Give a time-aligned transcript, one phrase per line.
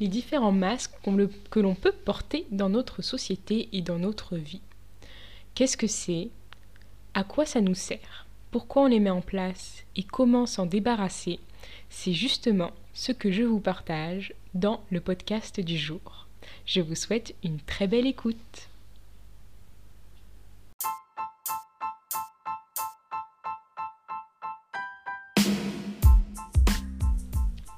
[0.00, 0.92] les différents masques
[1.50, 4.60] que l'on peut porter dans notre société et dans notre vie.
[5.54, 6.28] Qu'est-ce que c'est?
[7.14, 8.26] À quoi ça nous sert?
[8.50, 9.84] Pourquoi on les met en place?
[9.96, 11.40] Et comment s'en débarrasser?
[11.88, 16.26] C'est justement ce que je vous partage dans le podcast du jour.
[16.66, 18.68] Je vous souhaite une très belle écoute.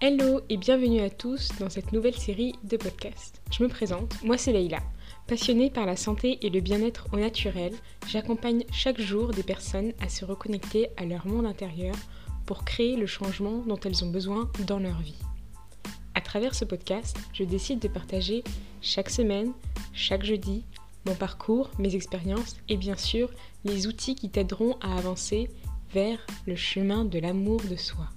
[0.01, 3.43] Hello et bienvenue à tous dans cette nouvelle série de podcasts.
[3.51, 4.79] Je me présente, moi c'est Leïla.
[5.27, 7.73] Passionnée par la santé et le bien-être au naturel,
[8.07, 11.97] j'accompagne chaque jour des personnes à se reconnecter à leur monde intérieur
[12.47, 15.19] pour créer le changement dont elles ont besoin dans leur vie.
[16.15, 18.45] À travers ce podcast, je décide de partager
[18.81, 19.51] chaque semaine,
[19.93, 20.63] chaque jeudi,
[21.07, 23.31] mon parcours, mes expériences et bien sûr
[23.65, 25.51] les outils qui t'aideront à avancer
[25.93, 28.09] vers le chemin de l'amour de soi.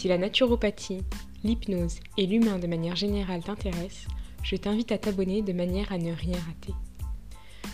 [0.00, 1.02] Si la naturopathie,
[1.44, 4.06] l'hypnose et l'humain de manière générale t'intéressent,
[4.42, 6.72] je t'invite à t'abonner de manière à ne rien rater.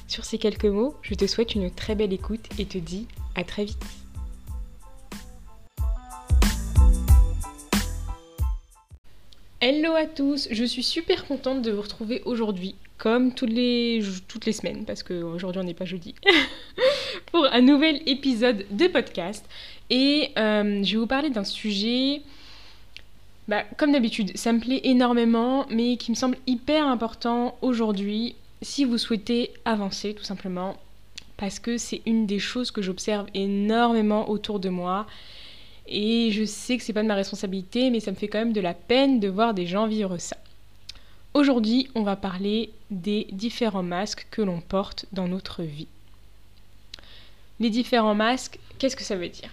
[0.09, 3.45] Sur ces quelques mots, je te souhaite une très belle écoute et te dis à
[3.45, 3.79] très vite.
[9.61, 14.47] Hello à tous, je suis super contente de vous retrouver aujourd'hui, comme toutes les, toutes
[14.47, 16.17] les semaines, parce qu'aujourd'hui on n'est pas jeudi,
[17.33, 19.45] pour un nouvel épisode de podcast.
[19.91, 22.23] Et euh, je vais vous parler d'un sujet,
[23.49, 28.85] bah, comme d'habitude, ça me plaît énormément, mais qui me semble hyper important aujourd'hui si
[28.85, 30.77] vous souhaitez avancer tout simplement,
[31.37, 35.07] parce que c'est une des choses que j'observe énormément autour de moi.
[35.87, 38.53] Et je sais que c'est pas de ma responsabilité, mais ça me fait quand même
[38.53, 40.37] de la peine de voir des gens vivre ça.
[41.35, 45.87] Aujourd'hui, on va parler des différents masques que l'on porte dans notre vie.
[47.61, 49.51] Les différents masques, qu'est-ce que ça veut dire?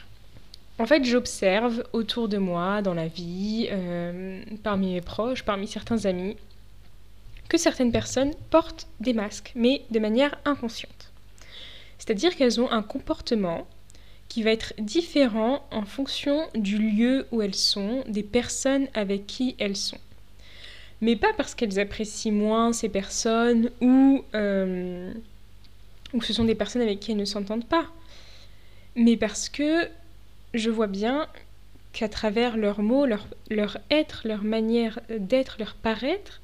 [0.80, 6.06] En fait, j'observe autour de moi, dans la vie, euh, parmi mes proches, parmi certains
[6.06, 6.36] amis,
[7.48, 11.12] que certaines personnes portent des masques, mais de manière inconsciente.
[12.00, 13.68] C'est-à-dire qu'elles ont un comportement
[14.28, 19.56] qui va être différent en fonction du lieu où elles sont, des personnes avec qui
[19.60, 20.00] elles sont.
[21.02, 25.14] Mais pas parce qu'elles apprécient moins ces personnes ou, euh,
[26.14, 27.88] ou ce sont des personnes avec qui elles ne s'entendent pas,
[28.96, 29.90] mais parce que
[30.54, 31.28] je vois bien
[31.94, 36.42] qu'à travers leurs mots, leur, être, leur manière d'être, leur paraître,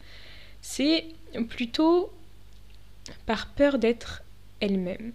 [0.61, 1.05] c'est
[1.49, 2.11] plutôt
[3.25, 4.23] par peur d'être
[4.59, 5.11] elle-même.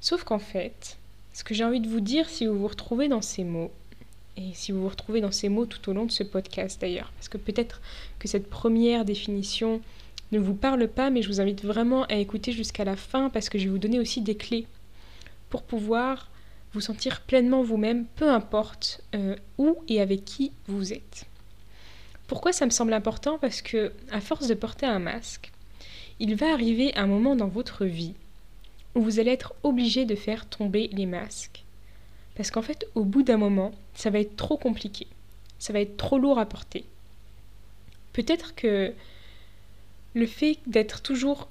[0.00, 0.98] Sauf qu'en fait,
[1.32, 3.72] ce que j'ai envie de vous dire, si vous vous retrouvez dans ces mots,
[4.36, 7.12] et si vous vous retrouvez dans ces mots tout au long de ce podcast d'ailleurs,
[7.16, 7.80] parce que peut-être
[8.18, 9.80] que cette première définition
[10.32, 13.48] ne vous parle pas, mais je vous invite vraiment à écouter jusqu'à la fin, parce
[13.48, 14.66] que je vais vous donner aussi des clés
[15.50, 16.30] pour pouvoir
[16.72, 21.26] vous sentir pleinement vous-même, peu importe euh, où et avec qui vous êtes.
[22.26, 23.38] Pourquoi ça me semble important?
[23.38, 25.52] Parce que, à force de porter un masque,
[26.18, 28.14] il va arriver un moment dans votre vie
[28.94, 31.64] où vous allez être obligé de faire tomber les masques.
[32.34, 35.06] Parce qu'en fait, au bout d'un moment, ça va être trop compliqué.
[35.58, 36.84] Ça va être trop lourd à porter.
[38.12, 38.92] Peut-être que
[40.16, 41.46] le fait d'être toujours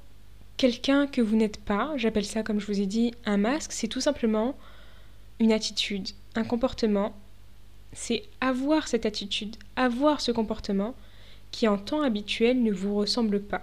[0.58, 3.88] quelqu'un que vous n'êtes pas, j'appelle ça comme je vous ai dit un masque, c'est
[3.88, 4.56] tout simplement
[5.40, 7.16] une attitude, un comportement,
[7.94, 10.96] c'est avoir cette attitude, avoir ce comportement
[11.52, 13.62] qui en temps habituel ne vous ressemble pas,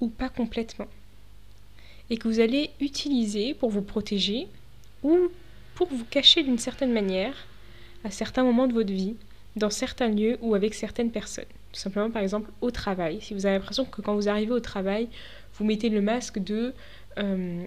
[0.00, 0.88] ou pas complètement,
[2.08, 4.48] et que vous allez utiliser pour vous protéger
[5.02, 5.28] ou
[5.74, 7.36] pour vous cacher d'une certaine manière
[8.04, 9.16] à certains moments de votre vie,
[9.56, 11.44] dans certains lieux ou avec certaines personnes.
[11.72, 13.20] Tout simplement, par exemple, au travail.
[13.20, 15.08] Si vous avez l'impression que quand vous arrivez au travail,
[15.54, 16.74] vous mettez le masque de
[17.18, 17.66] euh,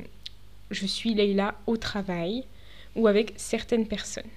[0.71, 2.45] je suis Leïla au travail,
[2.95, 4.29] ou avec certaines personnes.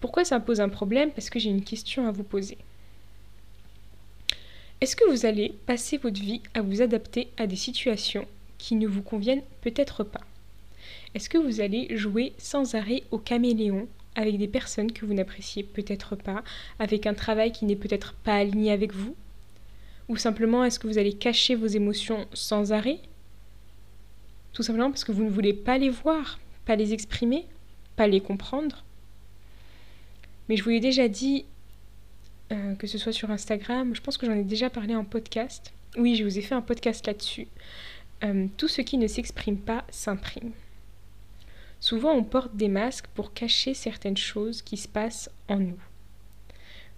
[0.00, 1.10] Pourquoi ça pose un problème?
[1.10, 2.58] Parce que j'ai une question à vous poser.
[4.80, 8.26] Est-ce que vous allez passer votre vie à vous adapter à des situations
[8.58, 10.20] qui ne vous conviennent peut-être pas?
[11.14, 15.62] Est-ce que vous allez jouer sans arrêt au caméléon avec des personnes que vous n'appréciez
[15.62, 16.42] peut-être pas,
[16.78, 19.14] avec un travail qui n'est peut-être pas aligné avec vous?
[20.08, 23.00] Ou simplement est-ce que vous allez cacher vos émotions sans arrêt?
[24.52, 27.46] Tout simplement parce que vous ne voulez pas les voir, pas les exprimer,
[27.96, 28.84] pas les comprendre.
[30.48, 31.44] Mais je vous l'ai déjà dit,
[32.52, 35.72] euh, que ce soit sur Instagram, je pense que j'en ai déjà parlé en podcast.
[35.96, 37.48] Oui, je vous ai fait un podcast là-dessus.
[38.22, 40.52] Euh, tout ce qui ne s'exprime pas s'imprime.
[41.84, 45.78] Souvent, on porte des masques pour cacher certaines choses qui se passent en nous.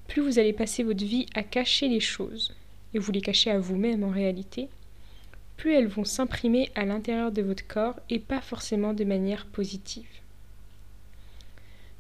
[0.07, 2.55] Plus vous allez passer votre vie à cacher les choses,
[2.95, 4.69] et vous les cachez à vous-même en réalité,
[5.57, 10.07] plus elles vont s'imprimer à l'intérieur de votre corps et pas forcément de manière positive.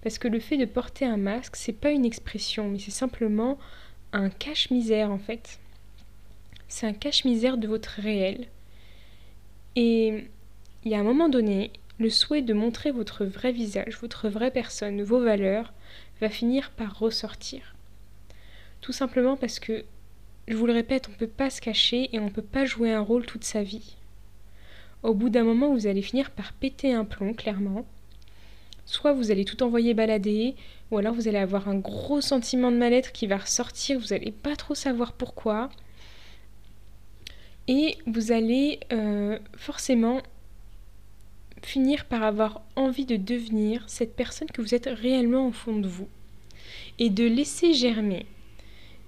[0.04, 3.58] Parce que le fait de porter un masque, c'est pas une expression, mais c'est simplement
[4.12, 5.58] un cache-misère en fait.
[6.68, 8.46] C'est un cache-misère de votre réel.
[9.74, 10.28] Et
[10.84, 14.50] il y a un moment donné, le souhait de montrer votre vrai visage, votre vraie
[14.50, 15.72] personne, vos valeurs,
[16.20, 17.75] va finir par ressortir.
[18.81, 19.84] Tout simplement parce que,
[20.48, 22.64] je vous le répète, on ne peut pas se cacher et on ne peut pas
[22.64, 23.96] jouer un rôle toute sa vie.
[25.02, 27.84] Au bout d'un moment, vous allez finir par péter un plomb, clairement.
[28.84, 30.54] Soit vous allez tout envoyer balader,
[30.90, 34.31] ou alors vous allez avoir un gros sentiment de mal-être qui va ressortir, vous n'allez
[34.31, 35.70] pas trop savoir pourquoi.
[37.69, 40.22] Et vous allez euh, forcément
[41.66, 45.88] finir par avoir envie de devenir cette personne que vous êtes réellement au fond de
[45.88, 46.08] vous.
[46.98, 48.26] Et de laisser germer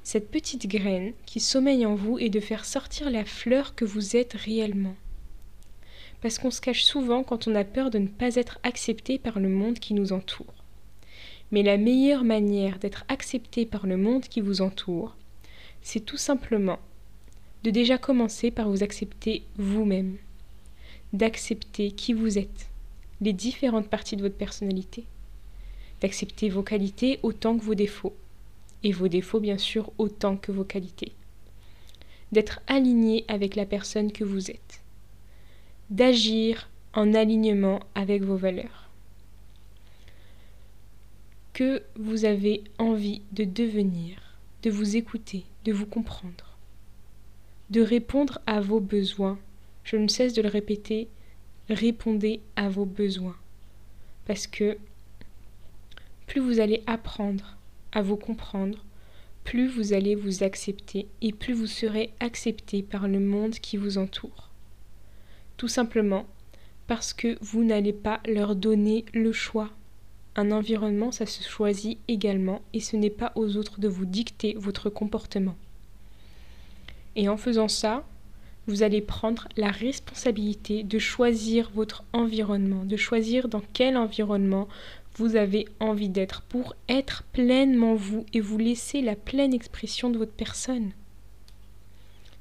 [0.03, 4.17] cette petite graine qui sommeille en vous et de faire sortir la fleur que vous
[4.17, 4.97] êtes réellement.
[6.21, 9.39] Parce qu'on se cache souvent quand on a peur de ne pas être accepté par
[9.39, 10.65] le monde qui nous entoure.
[11.53, 15.17] Mais la meilleure manière d'être accepté par le monde qui vous entoure,
[15.81, 16.81] c'est tout simplement
[17.63, 20.17] de déjà commencer par vous accepter vous-même
[21.13, 22.69] d'accepter qui vous êtes,
[23.21, 25.05] les différentes parties de votre personnalité,
[26.01, 28.15] d'accepter vos qualités autant que vos défauts,
[28.85, 31.13] et vos défauts bien sûr autant que vos qualités,
[32.33, 34.83] d'être aligné avec la personne que vous êtes,
[35.91, 38.89] d'agir en alignement avec vos valeurs,
[41.53, 46.57] que vous avez envie de devenir, de vous écouter, de vous comprendre,
[47.71, 49.39] de répondre à vos besoins
[49.89, 51.09] je ne cesse de le répéter,
[51.71, 53.37] répondez à vos besoins.
[54.27, 54.77] Parce que
[56.27, 57.57] plus vous allez apprendre
[57.93, 58.85] à vous comprendre,
[59.45, 63.97] plus vous allez vous accepter et plus vous serez accepté par le monde qui vous
[63.97, 64.51] entoure.
[65.57, 66.27] Tout simplement
[66.87, 69.71] parce que vous n'allez pas leur donner le choix.
[70.37, 74.55] Un environnement, ça se choisit également et ce n'est pas aux autres de vous dicter
[74.59, 75.57] votre comportement.
[77.17, 78.05] Et en faisant ça,
[78.69, 84.69] vous allez prendre la responsabilité de choisir votre environnement, de choisir dans quel environnement
[85.17, 90.19] vous avez envie d'être pour être pleinement vous et vous laisser la pleine expression de
[90.19, 90.93] votre personne.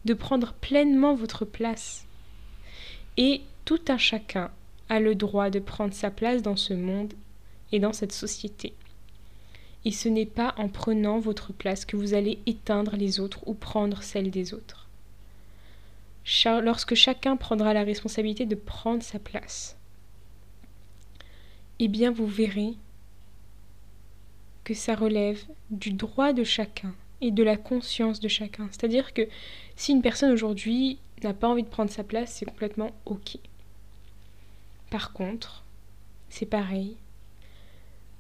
[0.03, 2.06] De prendre pleinement votre place.
[3.15, 4.51] Et tout un chacun
[4.89, 7.13] a le droit de prendre sa place dans ce monde
[7.71, 8.73] et dans cette société.
[9.85, 13.53] Et ce n'est pas en prenant votre place que vous allez éteindre les autres ou
[13.53, 14.86] prendre celle des autres
[16.62, 19.77] lorsque chacun prendra la responsabilité de prendre sa place,
[21.79, 22.74] eh bien vous verrez
[24.63, 28.68] que ça relève du droit de chacun et de la conscience de chacun.
[28.71, 29.27] C'est-à-dire que
[29.75, 33.38] si une personne aujourd'hui n'a pas envie de prendre sa place, c'est complètement OK.
[34.89, 35.63] Par contre,
[36.30, 36.97] c'est pareil.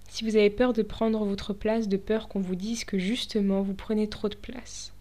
[0.09, 3.61] Si vous avez peur de prendre votre place, de peur qu'on vous dise que justement
[3.61, 4.93] vous prenez trop de place,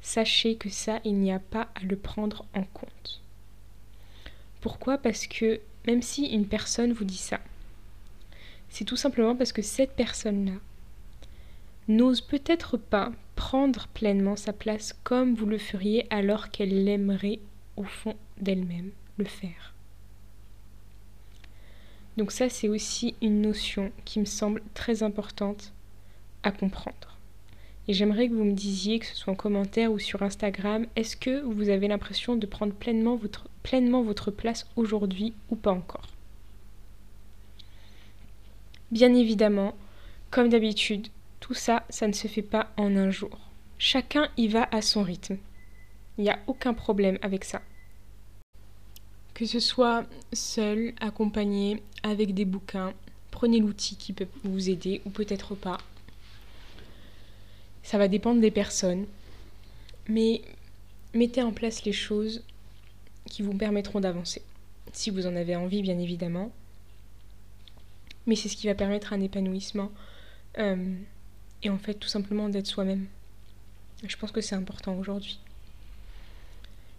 [0.00, 3.20] sachez que ça, il n'y a pas à le prendre en compte.
[4.60, 4.98] Pourquoi?
[4.98, 7.40] Parce que même si une personne vous dit ça,
[8.68, 10.58] c'est tout simplement parce que cette personne-là
[11.88, 17.40] n'ose peut-être pas prendre pleinement sa place comme vous le feriez alors qu'elle l'aimerait
[17.76, 19.74] au fond d'elle-même le faire.
[22.16, 25.72] Donc ça, c'est aussi une notion qui me semble très importante
[26.42, 27.09] à comprendre.
[27.88, 31.16] Et j'aimerais que vous me disiez, que ce soit en commentaire ou sur Instagram, est-ce
[31.16, 36.06] que vous avez l'impression de prendre pleinement votre, pleinement votre place aujourd'hui ou pas encore?
[38.90, 39.74] Bien évidemment,
[40.30, 41.08] comme d'habitude,
[41.40, 43.38] tout ça, ça ne se fait pas en un jour.
[43.78, 45.38] Chacun y va à son rythme.
[46.18, 47.62] Il n'y a aucun problème avec ça.
[49.32, 52.92] Que ce soit seul, accompagné, avec des bouquins,
[53.30, 55.78] prenez l'outil qui peut vous aider ou peut-être pas.
[57.82, 59.06] Ça va dépendre des personnes.
[60.08, 60.42] Mais
[61.14, 62.42] mettez en place les choses
[63.26, 64.42] qui vous permettront d'avancer.
[64.92, 66.50] Si vous en avez envie, bien évidemment.
[68.26, 69.90] Mais c'est ce qui va permettre un épanouissement.
[70.58, 70.94] Euh,
[71.62, 73.06] et en fait, tout simplement d'être soi-même.
[74.04, 75.38] Je pense que c'est important aujourd'hui.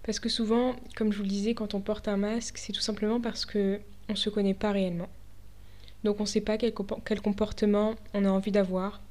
[0.04, 2.82] Parce que souvent, comme je vous le disais, quand on porte un masque, c'est tout
[2.82, 5.10] simplement parce que on se connaît pas réellement.
[6.04, 6.74] Donc on ne sait pas quel,
[7.06, 9.02] quel comportement on a envie d'avoir,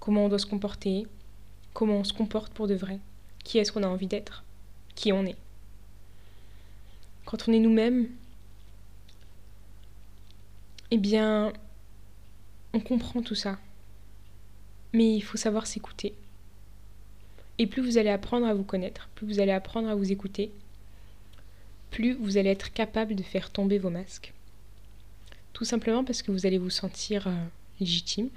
[0.00, 1.06] comment on doit se comporter,
[1.72, 3.00] comment on se comporte pour de vrai,
[3.44, 4.44] qui est-ce qu'on a envie d'être,
[4.94, 5.36] qui on est.
[7.24, 8.08] Quand on est nous-mêmes,
[10.90, 11.52] eh bien,
[12.72, 13.58] on comprend tout ça.
[14.92, 16.14] Mais il faut savoir s'écouter.
[17.58, 20.52] Et plus vous allez apprendre à vous connaître, plus vous allez apprendre à vous écouter,
[21.90, 24.32] plus vous allez être capable de faire tomber vos masques.
[25.52, 27.44] Tout simplement parce que vous allez vous sentir euh,
[27.80, 28.28] légitime.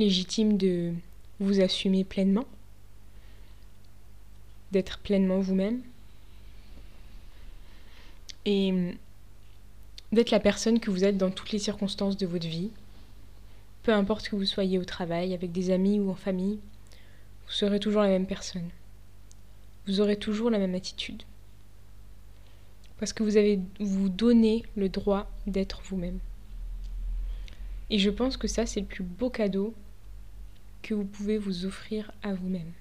[0.00, 0.94] Légitime de
[1.40, 2.46] vous assumer pleinement.
[4.72, 5.82] D'être pleinement vous-même.
[8.46, 8.94] Et hum,
[10.10, 12.70] d'être la personne que vous êtes dans toutes les circonstances de votre vie.
[13.82, 16.58] Peu importe que vous soyez au travail, avec des amis ou en famille,
[17.44, 18.70] vous serez toujours la même personne.
[19.86, 21.24] Vous aurez toujours la même attitude.
[22.98, 26.20] Parce que vous avez vous donné le droit d'être vous-même.
[27.90, 29.74] Et je pense que ça, c'est le plus beau cadeau
[30.82, 32.72] que vous pouvez vous offrir à vous-même.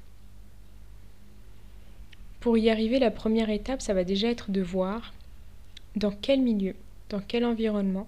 [2.39, 5.13] Pour y arriver, la première étape, ça va déjà être de voir
[5.95, 6.75] dans quel milieu,
[7.09, 8.07] dans quel environnement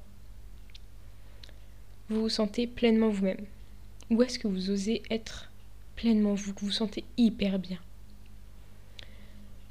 [2.10, 3.46] vous vous sentez pleinement vous-même
[4.10, 5.50] Où est-ce que vous osez être
[5.96, 7.80] pleinement vous, que vous vous sentez hyper bien?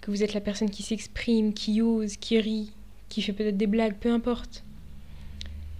[0.00, 2.72] Que vous êtes la personne qui s'exprime, qui ose, qui rit,
[3.10, 4.64] qui fait peut-être des blagues, peu importe.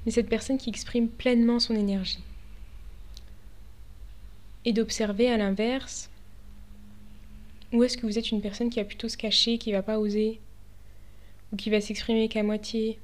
[0.05, 2.23] Mais cette personne qui exprime pleinement son énergie.
[4.65, 6.11] Et d'observer à l'inverse,
[7.73, 9.99] où est-ce que vous êtes une personne qui va plutôt se cacher, qui va pas
[9.99, 10.41] oser,
[11.53, 12.99] ou qui va s'exprimer qu'à moitié,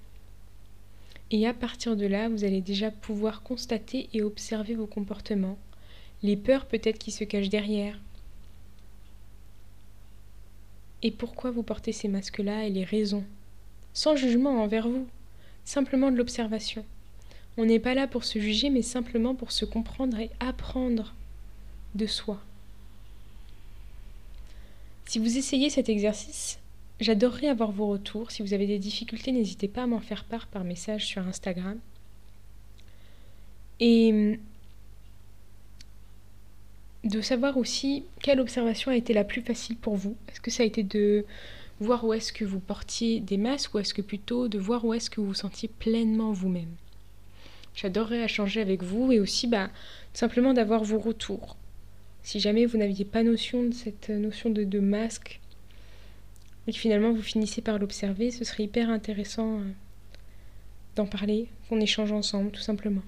[1.31, 5.59] et à partir de là, vous allez déjà pouvoir constater et observer vos comportements,
[6.23, 7.99] les peurs peut-être qui se cachent derrière.
[11.03, 13.25] Et pourquoi vous portez ces masques-là et les raisons?
[13.93, 15.07] Sans jugement envers vous,
[15.65, 16.85] simplement de l'observation.
[17.57, 21.15] On n'est pas là pour se juger, mais simplement pour se comprendre et apprendre
[21.95, 22.41] de soi.
[25.07, 26.59] Si vous essayez cet exercice,
[26.99, 28.31] J'adorerais avoir vos retours.
[28.31, 31.79] Si vous avez des difficultés, n'hésitez pas à m'en faire part par message sur Instagram.
[33.81, 34.39] Et
[37.05, 40.17] hum, de savoir aussi quelle observation a été la plus facile pour vous.
[40.29, 41.27] Est-ce que ça a été de
[41.81, 44.95] voir où est-ce que vous portiez des masques ou est-ce que plutôt de voir où
[44.95, 46.75] est-ce que vous sentiez pleinement vous-même?
[47.75, 49.69] J'adorerais échanger avec vous et aussi bah,
[50.15, 51.57] simplement d'avoir vos retours.
[52.27, 55.39] Si jamais vous n'aviez pas notion de cette notion de, masque,
[56.67, 59.63] et que finalement vous finissez par l'observer, ce serait hyper intéressant euh,
[60.97, 63.03] d'en parler, qu'on échange ensemble, tout simplement.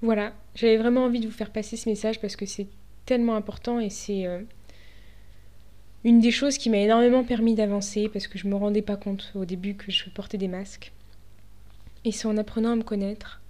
[0.00, 2.66] Voilà, j'avais vraiment envie de vous faire passer ce message parce que c'est
[3.04, 4.40] tellement important et c'est euh,
[6.02, 9.32] une des choses qui m'a énormément permis d'avancer parce que je me rendais pas compte
[9.34, 10.92] au début que je portais des masques.
[12.06, 13.42] Et c'est en apprenant à me connaître,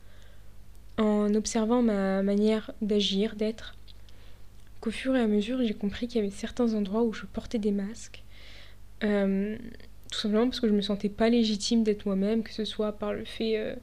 [0.98, 3.76] en observant ma manière d'agir, d'être,
[4.82, 7.58] qu'au fur et à mesure j'ai compris qu'il y avait certains endroits où je portais
[7.58, 8.22] des masques
[9.04, 9.56] euh,
[10.10, 13.12] tout simplement parce que je me sentais pas légitime d'être moi-même, que ce soit par
[13.12, 13.74] le fait euh,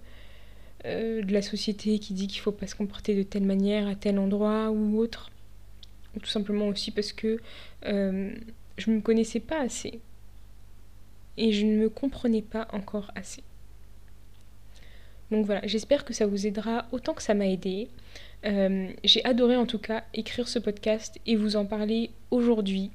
[0.86, 3.96] euh, de la société qui dit qu'il faut pas se comporter de telle manière à
[3.96, 5.32] tel endroit ou autre.
[6.16, 7.40] Ou tout simplement aussi parce que
[7.84, 10.00] je ne me connaissais pas assez.
[11.38, 13.44] Et je ne me comprenais pas encore assez.
[15.32, 17.90] Donc voilà, j'espère que ça vous aidera autant que ça m'a aidé.
[18.44, 22.92] J'ai adoré en tout cas écrire ce podcast et vous en parler aujourd'hui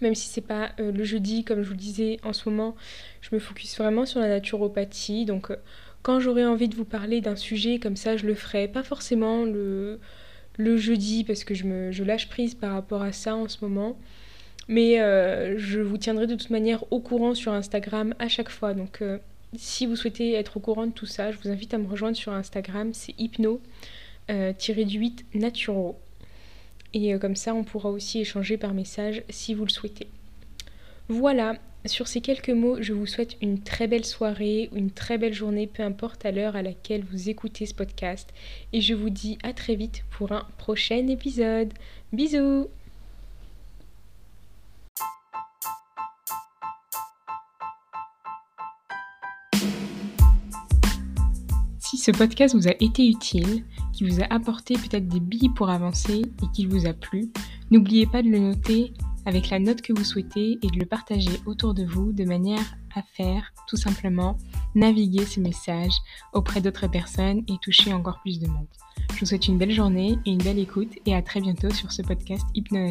[0.00, 2.74] même si c'est pas euh, le jeudi, comme je vous le disais en ce moment,
[3.20, 5.24] je me focus vraiment sur la naturopathie.
[5.24, 5.56] Donc, euh,
[6.02, 8.68] quand j'aurai envie de vous parler d'un sujet comme ça, je le ferai.
[8.68, 9.98] Pas forcément le,
[10.56, 13.58] le jeudi, parce que je, me, je lâche prise par rapport à ça en ce
[13.62, 13.98] moment.
[14.68, 18.74] Mais euh, je vous tiendrai de toute manière au courant sur Instagram à chaque fois.
[18.74, 19.02] Donc,
[19.56, 22.16] si vous souhaitez être au courant de tout ça, je vous invite à me rejoindre
[22.16, 22.92] sur Instagram.
[22.92, 23.14] C'est
[24.28, 25.98] hypno-du-8 naturo.
[26.94, 30.06] Et euh, comme ça, on pourra aussi échanger par message si vous le souhaitez.
[31.08, 35.18] Voilà, sur ces quelques mots, je vous souhaite une très belle soirée ou une très
[35.18, 38.32] belle journée, peu importe à l'heure à laquelle vous écoutez ce podcast.
[38.72, 41.74] Et je vous dis à très vite pour un prochain épisode.
[42.12, 42.68] Bisous
[51.78, 53.62] Si ce podcast vous a été utile,
[53.94, 57.30] qui vous a apporté peut-être des billes pour avancer et qu'il vous a plu,
[57.70, 58.92] n'oubliez pas de le noter
[59.26, 62.76] avec la note que vous souhaitez et de le partager autour de vous de manière
[62.94, 64.36] à faire tout simplement
[64.74, 65.92] naviguer ce message
[66.32, 68.66] auprès d'autres personnes et toucher encore plus de monde.
[69.14, 71.92] Je vous souhaite une belle journée et une belle écoute et à très bientôt sur
[71.92, 72.90] ce podcast Hypno